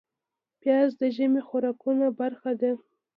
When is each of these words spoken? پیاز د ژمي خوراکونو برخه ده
پیاز 0.59 0.89
د 1.01 1.03
ژمي 1.15 1.41
خوراکونو 1.47 2.05
برخه 2.19 2.51
ده 2.61 2.71